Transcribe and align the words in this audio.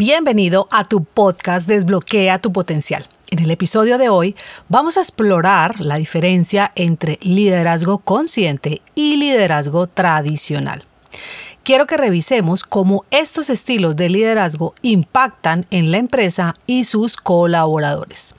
Bienvenido 0.00 0.66
a 0.70 0.84
tu 0.84 1.04
podcast 1.04 1.66
Desbloquea 1.66 2.38
tu 2.38 2.54
potencial. 2.54 3.06
En 3.30 3.40
el 3.40 3.50
episodio 3.50 3.98
de 3.98 4.08
hoy 4.08 4.34
vamos 4.70 4.96
a 4.96 5.02
explorar 5.02 5.78
la 5.80 5.96
diferencia 5.96 6.72
entre 6.74 7.18
liderazgo 7.20 7.98
consciente 7.98 8.80
y 8.94 9.18
liderazgo 9.18 9.88
tradicional. 9.88 10.84
Quiero 11.64 11.86
que 11.86 11.98
revisemos 11.98 12.64
cómo 12.64 13.04
estos 13.10 13.50
estilos 13.50 13.94
de 13.94 14.08
liderazgo 14.08 14.72
impactan 14.80 15.66
en 15.70 15.90
la 15.90 15.98
empresa 15.98 16.54
y 16.66 16.84
sus 16.84 17.18
colaboradores. 17.18 18.34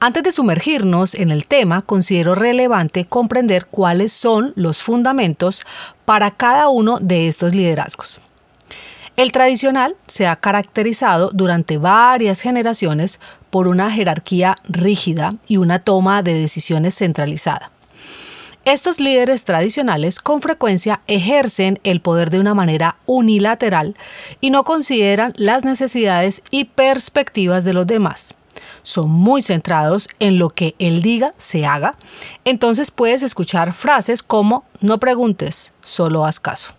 Antes 0.00 0.24
de 0.24 0.32
sumergirnos 0.32 1.14
en 1.14 1.30
el 1.30 1.46
tema, 1.46 1.82
considero 1.82 2.34
relevante 2.34 3.04
comprender 3.04 3.66
cuáles 3.66 4.12
son 4.12 4.52
los 4.56 4.82
fundamentos 4.82 5.62
para 6.04 6.32
cada 6.32 6.68
uno 6.68 6.98
de 6.98 7.28
estos 7.28 7.54
liderazgos. 7.54 8.20
El 9.16 9.30
tradicional 9.30 9.96
se 10.08 10.26
ha 10.26 10.34
caracterizado 10.34 11.30
durante 11.32 11.78
varias 11.78 12.40
generaciones 12.40 13.20
por 13.48 13.68
una 13.68 13.92
jerarquía 13.92 14.56
rígida 14.64 15.36
y 15.46 15.58
una 15.58 15.78
toma 15.78 16.24
de 16.24 16.34
decisiones 16.34 16.96
centralizada. 16.96 17.70
Estos 18.64 18.98
líderes 18.98 19.44
tradicionales 19.44 20.18
con 20.18 20.42
frecuencia 20.42 21.00
ejercen 21.06 21.78
el 21.84 22.00
poder 22.00 22.30
de 22.30 22.40
una 22.40 22.54
manera 22.54 22.96
unilateral 23.06 23.94
y 24.40 24.50
no 24.50 24.64
consideran 24.64 25.32
las 25.36 25.64
necesidades 25.64 26.42
y 26.50 26.64
perspectivas 26.64 27.62
de 27.62 27.72
los 27.72 27.86
demás. 27.86 28.34
Son 28.82 29.08
muy 29.08 29.42
centrados 29.42 30.08
en 30.18 30.40
lo 30.40 30.50
que 30.50 30.74
él 30.80 31.02
diga 31.02 31.34
se 31.36 31.66
haga, 31.66 31.94
entonces 32.44 32.90
puedes 32.90 33.22
escuchar 33.22 33.74
frases 33.74 34.24
como 34.24 34.64
no 34.80 34.98
preguntes, 34.98 35.72
solo 35.82 36.24
haz 36.24 36.40
caso 36.40 36.74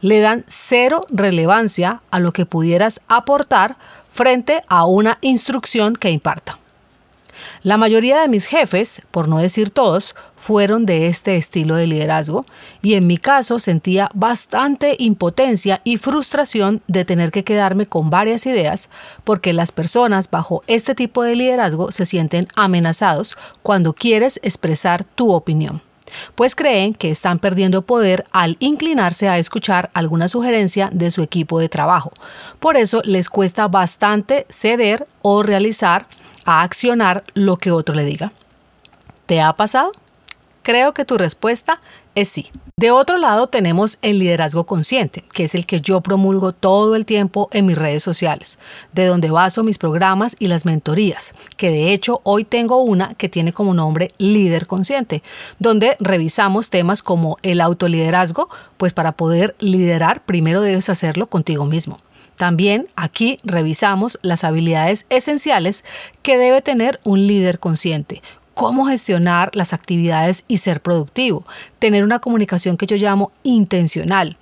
le 0.00 0.20
dan 0.20 0.44
cero 0.48 1.06
relevancia 1.10 2.02
a 2.10 2.18
lo 2.18 2.32
que 2.32 2.46
pudieras 2.46 3.00
aportar 3.08 3.76
frente 4.10 4.62
a 4.68 4.84
una 4.84 5.18
instrucción 5.20 5.94
que 5.94 6.10
imparta. 6.10 6.58
La 7.62 7.76
mayoría 7.76 8.20
de 8.20 8.28
mis 8.28 8.46
jefes, 8.46 9.02
por 9.10 9.28
no 9.28 9.38
decir 9.38 9.70
todos, 9.70 10.14
fueron 10.36 10.86
de 10.86 11.08
este 11.08 11.36
estilo 11.36 11.74
de 11.74 11.86
liderazgo 11.86 12.46
y 12.82 12.94
en 12.94 13.06
mi 13.06 13.18
caso 13.18 13.58
sentía 13.58 14.10
bastante 14.14 14.96
impotencia 14.98 15.80
y 15.84 15.98
frustración 15.98 16.82
de 16.86 17.04
tener 17.04 17.30
que 17.30 17.44
quedarme 17.44 17.86
con 17.86 18.08
varias 18.08 18.46
ideas 18.46 18.88
porque 19.24 19.52
las 19.52 19.72
personas 19.72 20.30
bajo 20.30 20.62
este 20.66 20.94
tipo 20.94 21.22
de 21.22 21.36
liderazgo 21.36 21.92
se 21.92 22.06
sienten 22.06 22.48
amenazados 22.56 23.36
cuando 23.62 23.92
quieres 23.92 24.40
expresar 24.42 25.04
tu 25.04 25.32
opinión 25.32 25.82
pues 26.34 26.54
creen 26.54 26.94
que 26.94 27.10
están 27.10 27.38
perdiendo 27.38 27.82
poder 27.82 28.24
al 28.32 28.56
inclinarse 28.60 29.28
a 29.28 29.38
escuchar 29.38 29.90
alguna 29.94 30.28
sugerencia 30.28 30.90
de 30.92 31.10
su 31.10 31.22
equipo 31.22 31.58
de 31.58 31.68
trabajo. 31.68 32.12
Por 32.58 32.76
eso 32.76 33.02
les 33.04 33.28
cuesta 33.28 33.68
bastante 33.68 34.46
ceder 34.48 35.06
o 35.22 35.42
realizar, 35.42 36.06
a 36.44 36.62
accionar 36.62 37.24
lo 37.34 37.58
que 37.58 37.70
otro 37.70 37.94
le 37.94 38.04
diga. 38.04 38.32
¿Te 39.26 39.40
ha 39.40 39.52
pasado? 39.52 39.92
Creo 40.70 40.94
que 40.94 41.04
tu 41.04 41.18
respuesta 41.18 41.80
es 42.14 42.28
sí. 42.28 42.52
De 42.76 42.92
otro 42.92 43.16
lado 43.18 43.48
tenemos 43.48 43.98
el 44.02 44.20
liderazgo 44.20 44.66
consciente, 44.66 45.24
que 45.32 45.42
es 45.42 45.56
el 45.56 45.66
que 45.66 45.80
yo 45.80 46.00
promulgo 46.00 46.52
todo 46.52 46.94
el 46.94 47.06
tiempo 47.06 47.48
en 47.50 47.66
mis 47.66 47.76
redes 47.76 48.04
sociales, 48.04 48.56
de 48.92 49.06
donde 49.06 49.32
baso 49.32 49.64
mis 49.64 49.78
programas 49.78 50.36
y 50.38 50.46
las 50.46 50.64
mentorías, 50.64 51.34
que 51.56 51.72
de 51.72 51.92
hecho 51.92 52.20
hoy 52.22 52.44
tengo 52.44 52.84
una 52.84 53.14
que 53.14 53.28
tiene 53.28 53.52
como 53.52 53.74
nombre 53.74 54.12
Líder 54.18 54.68
Consciente, 54.68 55.24
donde 55.58 55.96
revisamos 55.98 56.70
temas 56.70 57.02
como 57.02 57.36
el 57.42 57.60
autoliderazgo, 57.60 58.48
pues 58.76 58.92
para 58.92 59.10
poder 59.10 59.56
liderar 59.58 60.24
primero 60.24 60.60
debes 60.60 60.88
hacerlo 60.88 61.26
contigo 61.26 61.66
mismo. 61.66 61.98
También 62.40 62.88
aquí 62.96 63.36
revisamos 63.44 64.18
las 64.22 64.44
habilidades 64.44 65.04
esenciales 65.10 65.84
que 66.22 66.38
debe 66.38 66.62
tener 66.62 66.98
un 67.04 67.26
líder 67.26 67.58
consciente, 67.58 68.22
cómo 68.60 68.84
gestionar 68.84 69.50
las 69.54 69.72
actividades 69.72 70.44
y 70.46 70.58
ser 70.58 70.82
productivo, 70.82 71.46
tener 71.78 72.04
una 72.04 72.18
comunicación 72.18 72.76
que 72.76 72.84
yo 72.84 72.96
llamo 72.96 73.32
intencional, 73.42 74.36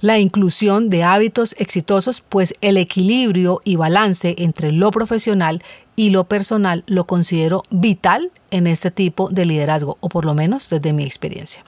la 0.00 0.20
inclusión 0.20 0.90
de 0.90 1.02
hábitos 1.02 1.56
exitosos, 1.58 2.20
pues 2.20 2.54
el 2.60 2.76
equilibrio 2.76 3.60
y 3.64 3.74
balance 3.74 4.36
entre 4.38 4.70
lo 4.70 4.92
profesional 4.92 5.60
y 5.96 6.10
lo 6.10 6.22
personal 6.22 6.84
lo 6.86 7.04
considero 7.08 7.64
vital 7.70 8.30
en 8.52 8.68
este 8.68 8.92
tipo 8.92 9.28
de 9.28 9.44
liderazgo, 9.44 9.98
o 9.98 10.08
por 10.08 10.24
lo 10.24 10.34
menos 10.34 10.70
desde 10.70 10.92
mi 10.92 11.02
experiencia. 11.02 11.64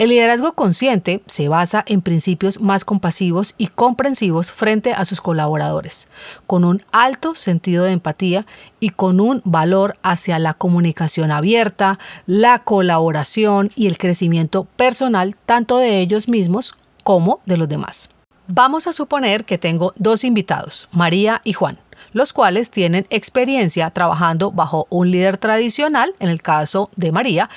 El 0.00 0.08
liderazgo 0.08 0.54
consciente 0.54 1.22
se 1.26 1.48
basa 1.48 1.84
en 1.86 2.00
principios 2.00 2.58
más 2.58 2.86
compasivos 2.86 3.54
y 3.58 3.66
comprensivos 3.66 4.50
frente 4.50 4.94
a 4.94 5.04
sus 5.04 5.20
colaboradores, 5.20 6.08
con 6.46 6.64
un 6.64 6.82
alto 6.90 7.34
sentido 7.34 7.84
de 7.84 7.92
empatía 7.92 8.46
y 8.80 8.88
con 8.88 9.20
un 9.20 9.42
valor 9.44 9.98
hacia 10.02 10.38
la 10.38 10.54
comunicación 10.54 11.30
abierta, 11.30 11.98
la 12.24 12.60
colaboración 12.60 13.72
y 13.76 13.88
el 13.88 13.98
crecimiento 13.98 14.64
personal 14.64 15.36
tanto 15.44 15.76
de 15.76 16.00
ellos 16.00 16.30
mismos 16.30 16.72
como 17.04 17.40
de 17.44 17.58
los 17.58 17.68
demás. 17.68 18.08
Vamos 18.48 18.86
a 18.86 18.94
suponer 18.94 19.44
que 19.44 19.58
tengo 19.58 19.92
dos 19.96 20.24
invitados, 20.24 20.88
María 20.92 21.42
y 21.44 21.52
Juan 21.52 21.78
los 22.12 22.32
cuales 22.32 22.70
tienen 22.70 23.06
experiencia 23.10 23.90
trabajando 23.90 24.50
bajo 24.50 24.86
un 24.90 25.10
líder 25.10 25.38
tradicional, 25.38 26.14
en 26.18 26.28
el 26.28 26.42
caso 26.42 26.90
de 26.96 27.12
María, 27.12 27.50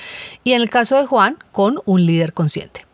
y 0.44 0.52
en 0.52 0.62
el 0.62 0.70
caso 0.70 0.96
de 0.96 1.06
Juan, 1.06 1.38
con 1.52 1.80
un 1.84 2.06
líder 2.06 2.32
consciente. 2.32 2.86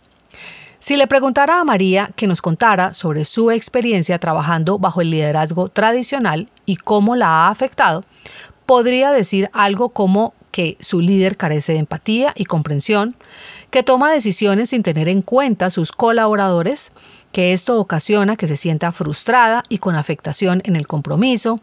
Si 0.78 0.97
le 0.97 1.06
preguntara 1.06 1.60
a 1.60 1.65
María 1.65 2.10
que 2.16 2.26
nos 2.26 2.41
contara 2.41 2.94
sobre 2.94 3.26
su 3.26 3.50
experiencia 3.50 4.19
trabajando 4.19 4.78
bajo 4.78 5.03
el 5.03 5.10
liderazgo 5.10 5.69
tradicional 5.69 6.48
y 6.65 6.76
cómo 6.76 7.16
la 7.16 7.26
ha 7.28 7.50
afectado, 7.50 8.04
podría 8.65 9.12
decir 9.12 9.50
algo 9.53 9.91
como 9.91 10.32
que 10.50 10.76
su 10.80 11.00
líder 11.00 11.36
carece 11.36 11.72
de 11.72 11.78
empatía 11.78 12.32
y 12.36 12.44
comprensión, 12.44 13.16
que 13.70 13.82
toma 13.82 14.10
decisiones 14.10 14.70
sin 14.70 14.82
tener 14.82 15.08
en 15.08 15.22
cuenta 15.22 15.70
sus 15.70 15.92
colaboradores, 15.92 16.92
que 17.32 17.52
esto 17.52 17.78
ocasiona 17.78 18.36
que 18.36 18.48
se 18.48 18.56
sienta 18.56 18.92
frustrada 18.92 19.62
y 19.68 19.78
con 19.78 19.94
afectación 19.94 20.60
en 20.64 20.76
el 20.76 20.86
compromiso, 20.86 21.60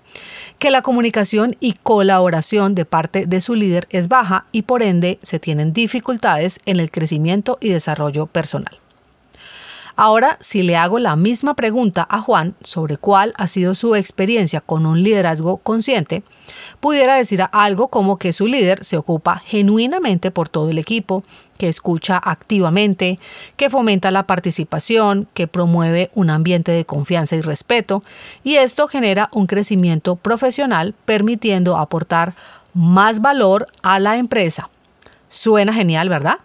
que 0.59 0.71
la 0.71 0.81
comunicación 0.81 1.55
y 1.59 1.73
colaboración 1.73 2.75
de 2.75 2.85
parte 2.85 3.25
de 3.25 3.41
su 3.41 3.55
líder 3.55 3.87
es 3.89 4.07
baja 4.07 4.45
y 4.51 4.61
por 4.61 4.83
ende 4.83 5.19
se 5.21 5.39
tienen 5.39 5.73
dificultades 5.73 6.59
en 6.65 6.79
el 6.79 6.91
crecimiento 6.91 7.57
y 7.59 7.69
desarrollo 7.69 8.27
personal. 8.27 8.79
Ahora, 9.99 10.37
si 10.41 10.61
le 10.61 10.77
hago 10.77 10.99
la 10.99 11.15
misma 11.15 11.55
pregunta 11.55 12.05
a 12.07 12.21
Juan 12.21 12.53
sobre 12.61 12.97
cuál 12.97 13.33
ha 13.35 13.47
sido 13.47 13.73
su 13.73 13.95
experiencia 13.95 14.61
con 14.61 14.85
un 14.85 15.01
liderazgo 15.01 15.57
consciente, 15.57 16.21
pudiera 16.79 17.15
decir 17.15 17.43
algo 17.51 17.87
como 17.87 18.17
que 18.17 18.31
su 18.31 18.45
líder 18.45 18.85
se 18.85 18.95
ocupa 18.95 19.41
genuinamente 19.43 20.29
por 20.29 20.49
todo 20.49 20.69
el 20.69 20.77
equipo, 20.77 21.23
que 21.57 21.67
escucha 21.67 22.21
activamente, 22.23 23.17
que 23.55 23.71
fomenta 23.71 24.11
la 24.11 24.27
participación, 24.27 25.27
que 25.33 25.47
promueve 25.47 26.11
un 26.13 26.29
ambiente 26.29 26.71
de 26.71 26.85
confianza 26.85 27.35
y 27.35 27.41
respeto, 27.41 28.03
y 28.43 28.57
esto 28.57 28.87
genera 28.87 29.29
un 29.33 29.47
crecimiento 29.47 30.15
profesional 30.15 30.93
permitiendo 31.05 31.75
aportar 31.75 32.35
más 32.75 33.19
valor 33.19 33.65
a 33.81 33.97
la 33.97 34.17
empresa. 34.17 34.69
Suena 35.27 35.73
genial, 35.73 36.07
¿verdad? 36.07 36.37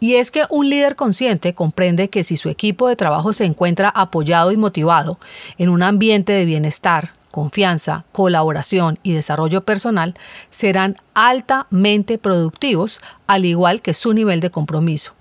Y 0.00 0.14
es 0.14 0.30
que 0.30 0.44
un 0.48 0.70
líder 0.70 0.94
consciente 0.94 1.54
comprende 1.54 2.08
que 2.08 2.22
si 2.24 2.36
su 2.36 2.48
equipo 2.48 2.88
de 2.88 2.96
trabajo 2.96 3.32
se 3.32 3.44
encuentra 3.44 3.88
apoyado 3.88 4.52
y 4.52 4.56
motivado 4.56 5.18
en 5.58 5.68
un 5.68 5.82
ambiente 5.82 6.32
de 6.32 6.44
bienestar, 6.44 7.12
confianza, 7.32 8.04
colaboración 8.12 8.98
y 9.02 9.12
desarrollo 9.12 9.64
personal, 9.64 10.14
serán 10.50 10.96
altamente 11.14 12.18
productivos, 12.18 13.00
al 13.26 13.44
igual 13.44 13.82
que 13.82 13.94
su 13.94 14.12
nivel 14.14 14.40
de 14.40 14.50
compromiso. 14.50 15.14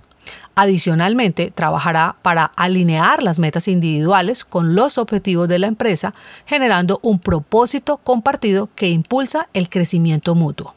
Adicionalmente, 0.56 1.52
trabajará 1.52 2.16
para 2.24 2.46
alinear 2.46 3.22
las 3.22 3.38
metas 3.38 3.68
individuales 3.68 4.44
con 4.44 4.74
los 4.74 4.98
objetivos 4.98 5.48
de 5.48 5.60
la 5.60 5.68
empresa, 5.68 6.14
generando 6.46 7.00
un 7.04 7.20
propósito 7.20 7.98
compartido 7.98 8.70
que 8.76 8.90
impulsa 8.90 9.50
el 9.54 9.70
crecimiento 9.70 10.34
mutuo. 10.34 10.74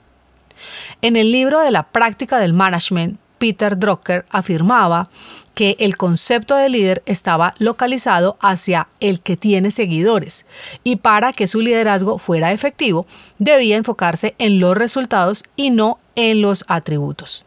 En 1.00 1.17
el 1.17 1.32
libro 1.32 1.61
de 1.61 1.70
la 1.70 1.85
práctica 1.85 2.38
del 2.38 2.52
management 2.52 3.19
Peter 3.40 3.78
Drucker 3.78 4.26
afirmaba 4.31 5.08
que 5.54 5.75
el 5.81 5.96
concepto 5.96 6.56
de 6.56 6.69
líder 6.69 7.02
estaba 7.06 7.54
localizado 7.58 8.37
hacia 8.40 8.88
el 9.00 9.20
que 9.20 9.38
tiene 9.38 9.70
seguidores 9.70 10.44
y 10.84 10.96
para 10.96 11.32
que 11.32 11.46
su 11.46 11.62
liderazgo 11.62 12.19
fuera 12.19 12.52
efectivo 12.52 13.06
debía 13.38 13.76
enfocarse 13.76 14.34
en 14.37 14.60
los 14.60 14.76
resultados 14.76 15.42
y 15.56 15.70
no 15.70 15.98
en 16.16 16.42
los 16.42 16.66
atributos. 16.69 17.44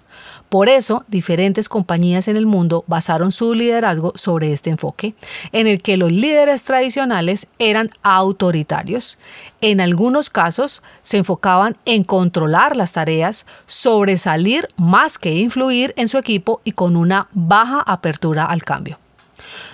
Por 0.53 0.69
eso, 0.69 1.03
diferentes 1.07 1.67
compañías 1.67 2.27
en 2.27 2.38
el 2.38 2.45
mundo 2.45 2.83
basaron 2.85 3.31
su 3.31 3.55
liderazgo 3.55 4.13
sobre 4.13 4.53
este 4.53 4.69
enfoque, 4.69 5.15
en 5.51 5.65
el 5.65 5.81
que 5.81 5.97
los 5.97 6.11
líderes 6.11 6.63
tradicionales 6.63 7.47
eran 7.57 7.89
autoritarios. 8.03 9.17
En 9.61 9.81
algunos 9.81 10.29
casos 10.29 10.83
se 11.01 11.17
enfocaban 11.17 11.75
en 11.85 12.03
controlar 12.03 12.75
las 12.75 12.94
tareas, 12.94 13.47
sobresalir 13.65 14.67
más 14.77 15.17
que 15.17 15.33
influir 15.33 15.91
en 15.97 16.07
su 16.07 16.19
equipo 16.19 16.61
y 16.63 16.73
con 16.73 16.97
una 16.97 17.29
baja 17.31 17.79
apertura 17.79 18.45
al 18.45 18.61
cambio. 18.61 19.00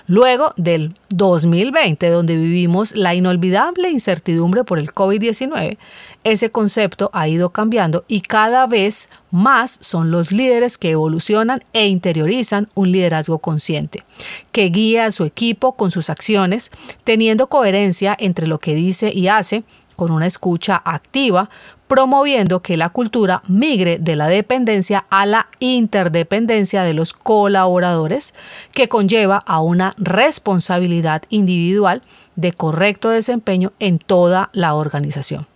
Luego 0.07 0.53
del 0.57 0.95
2020, 1.09 2.09
donde 2.09 2.35
vivimos 2.35 2.95
la 2.95 3.13
inolvidable 3.13 3.89
incertidumbre 3.89 4.63
por 4.63 4.79
el 4.79 4.93
COVID-19, 4.93 5.77
ese 6.23 6.51
concepto 6.51 7.09
ha 7.13 7.27
ido 7.27 7.51
cambiando 7.51 8.05
y 8.07 8.21
cada 8.21 8.67
vez 8.67 9.07
más 9.31 9.77
son 9.81 10.11
los 10.11 10.31
líderes 10.31 10.77
que 10.77 10.91
evolucionan 10.91 11.63
e 11.73 11.87
interiorizan 11.87 12.69
un 12.73 12.91
liderazgo 12.91 13.39
consciente, 13.39 14.03
que 14.51 14.69
guía 14.69 15.05
a 15.05 15.11
su 15.11 15.25
equipo 15.25 15.73
con 15.73 15.91
sus 15.91 16.09
acciones, 16.09 16.71
teniendo 17.03 17.47
coherencia 17.47 18.15
entre 18.19 18.47
lo 18.47 18.59
que 18.59 18.75
dice 18.75 19.11
y 19.13 19.27
hace, 19.27 19.63
con 19.95 20.11
una 20.11 20.27
escucha 20.27 20.81
activa, 20.85 21.49
promoviendo 21.89 22.61
que 22.61 22.77
la 22.77 22.89
cultura 22.89 23.41
migre 23.47 23.97
de 23.97 24.15
la 24.15 24.27
dependencia 24.27 25.05
a 25.09 25.25
la 25.25 25.47
interdependencia 25.57 26.83
de 26.83 26.93
los 26.93 27.13
colaboradores, 27.13 28.35
que 28.73 28.87
conlleva 28.87 29.37
a 29.39 29.59
una 29.59 29.95
responsabilidad 29.97 31.23
individual 31.29 32.03
de 32.35 32.53
correcto 32.53 33.09
desempeño 33.09 33.73
en 33.79 33.97
toda 33.97 34.51
la 34.53 34.75
organización. 34.75 35.47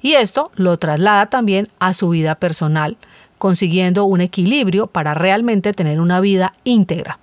Y 0.00 0.12
esto 0.12 0.52
lo 0.54 0.78
traslada 0.78 1.26
también 1.26 1.66
a 1.80 1.92
su 1.92 2.10
vida 2.10 2.36
personal, 2.36 2.96
consiguiendo 3.38 4.04
un 4.04 4.20
equilibrio 4.20 4.86
para 4.86 5.12
realmente 5.12 5.72
tener 5.72 6.00
una 6.00 6.20
vida 6.20 6.54
íntegra. 6.62 7.18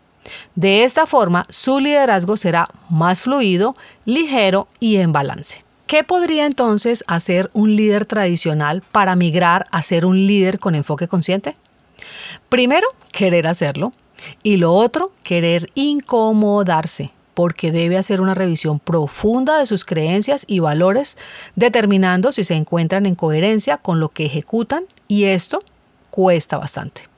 De 0.56 0.83
esta 0.83 1.07
forma, 1.07 1.45
su 1.48 1.80
liderazgo 1.80 2.36
será 2.36 2.68
más 2.89 3.21
fluido, 3.21 3.77
ligero 4.03 4.68
y 4.81 4.98
en 4.98 5.13
balance. 5.13 5.63
¿Qué 5.91 6.05
podría 6.05 6.45
entonces 6.45 7.03
hacer 7.07 7.51
un 7.51 7.75
líder 7.75 8.05
tradicional 8.05 8.81
para 8.93 9.17
migrar 9.17 9.67
a 9.71 9.81
ser 9.81 10.05
un 10.05 10.25
líder 10.25 10.57
con 10.57 10.73
enfoque 10.73 11.09
consciente? 11.09 11.57
Primero, 12.47 12.88
querer 13.11 13.45
hacerlo. 13.45 13.91
Y 14.41 14.55
lo 14.55 14.71
otro, 14.73 15.11
querer 15.21 15.69
incomodarse, 15.75 17.11
porque 17.33 17.73
debe 17.73 17.97
hacer 17.97 18.21
una 18.21 18.33
revisión 18.33 18.79
profunda 18.79 19.57
de 19.57 19.65
sus 19.65 19.83
creencias 19.83 20.45
y 20.47 20.59
valores, 20.59 21.17
determinando 21.57 22.31
si 22.31 22.45
se 22.45 22.53
encuentran 22.53 23.05
en 23.05 23.15
coherencia 23.15 23.75
con 23.75 23.99
lo 23.99 24.07
que 24.07 24.25
ejecutan 24.25 24.85
y 25.09 25.25
esto 25.25 25.61
cuesta 26.09 26.57
bastante. 26.57 27.09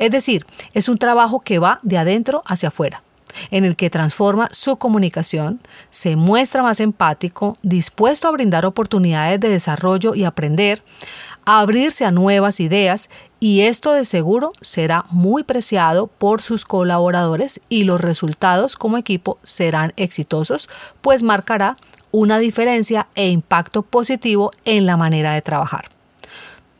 Es 0.00 0.10
decir, 0.10 0.44
es 0.72 0.88
un 0.88 0.98
trabajo 0.98 1.38
que 1.38 1.60
va 1.60 1.78
de 1.84 1.98
adentro 1.98 2.42
hacia 2.44 2.70
afuera 2.70 3.04
en 3.50 3.64
el 3.64 3.76
que 3.76 3.90
transforma 3.90 4.48
su 4.52 4.76
comunicación, 4.76 5.60
se 5.90 6.16
muestra 6.16 6.62
más 6.62 6.80
empático, 6.80 7.56
dispuesto 7.62 8.28
a 8.28 8.32
brindar 8.32 8.66
oportunidades 8.66 9.40
de 9.40 9.48
desarrollo 9.48 10.14
y 10.14 10.24
aprender, 10.24 10.82
abrirse 11.44 12.04
a 12.04 12.10
nuevas 12.10 12.60
ideas 12.60 13.10
y 13.40 13.62
esto 13.62 13.92
de 13.92 14.04
seguro 14.04 14.52
será 14.60 15.04
muy 15.10 15.42
preciado 15.42 16.06
por 16.06 16.42
sus 16.42 16.64
colaboradores 16.64 17.60
y 17.68 17.84
los 17.84 18.00
resultados 18.00 18.76
como 18.76 18.98
equipo 18.98 19.38
serán 19.42 19.92
exitosos, 19.96 20.68
pues 21.00 21.22
marcará 21.22 21.76
una 22.12 22.38
diferencia 22.38 23.08
e 23.14 23.28
impacto 23.28 23.82
positivo 23.82 24.50
en 24.64 24.86
la 24.86 24.96
manera 24.96 25.32
de 25.32 25.42
trabajar. 25.42 25.86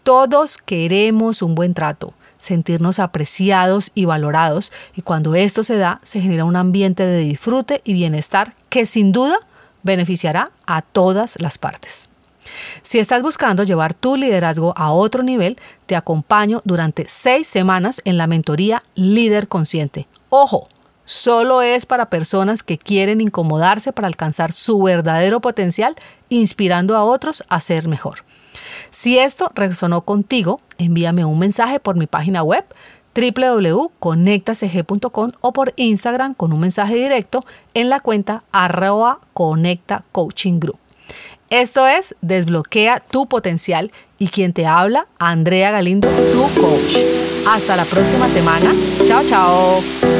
Todos 0.02 0.58
queremos 0.58 1.42
un 1.42 1.54
buen 1.54 1.74
trato, 1.74 2.14
sentirnos 2.40 2.98
apreciados 2.98 3.92
y 3.94 4.06
valorados 4.06 4.72
y 4.96 5.02
cuando 5.02 5.36
esto 5.36 5.62
se 5.62 5.76
da 5.76 6.00
se 6.02 6.20
genera 6.20 6.44
un 6.44 6.56
ambiente 6.56 7.06
de 7.06 7.18
disfrute 7.18 7.82
y 7.84 7.92
bienestar 7.92 8.54
que 8.68 8.86
sin 8.86 9.12
duda 9.12 9.38
beneficiará 9.84 10.50
a 10.66 10.82
todas 10.82 11.36
las 11.38 11.58
partes. 11.58 12.08
Si 12.82 12.98
estás 12.98 13.22
buscando 13.22 13.62
llevar 13.62 13.94
tu 13.94 14.16
liderazgo 14.16 14.74
a 14.76 14.90
otro 14.90 15.22
nivel, 15.22 15.58
te 15.86 15.94
acompaño 15.94 16.62
durante 16.64 17.06
seis 17.08 17.46
semanas 17.46 18.02
en 18.04 18.18
la 18.18 18.26
mentoría 18.26 18.82
Líder 18.94 19.46
Consciente. 19.46 20.08
Ojo, 20.30 20.68
solo 21.04 21.62
es 21.62 21.86
para 21.86 22.10
personas 22.10 22.62
que 22.62 22.78
quieren 22.78 23.20
incomodarse 23.20 23.92
para 23.92 24.08
alcanzar 24.08 24.52
su 24.52 24.82
verdadero 24.82 25.40
potencial, 25.40 25.94
inspirando 26.28 26.96
a 26.96 27.04
otros 27.04 27.44
a 27.48 27.60
ser 27.60 27.86
mejor. 27.86 28.24
Si 28.90 29.18
esto 29.18 29.50
resonó 29.54 30.02
contigo, 30.02 30.60
envíame 30.78 31.24
un 31.24 31.38
mensaje 31.38 31.80
por 31.80 31.96
mi 31.96 32.06
página 32.06 32.42
web 32.42 32.66
www.conectacg.com 33.14 35.32
o 35.40 35.52
por 35.52 35.72
Instagram 35.76 36.34
con 36.34 36.52
un 36.52 36.60
mensaje 36.60 36.94
directo 36.94 37.44
en 37.74 37.88
la 37.88 37.98
cuenta 38.00 38.44
arroba 38.52 39.20
conecta 39.32 40.04
coaching 40.12 40.60
group. 40.60 40.78
Esto 41.50 41.86
es 41.88 42.14
Desbloquea 42.20 43.02
tu 43.10 43.26
potencial 43.26 43.90
y 44.18 44.28
quien 44.28 44.52
te 44.52 44.66
habla, 44.66 45.08
Andrea 45.18 45.72
Galindo, 45.72 46.08
tu 46.08 46.42
coach. 46.60 46.96
Hasta 47.48 47.74
la 47.74 47.86
próxima 47.86 48.28
semana. 48.28 48.72
Chao, 49.04 49.24
chao. 49.24 50.19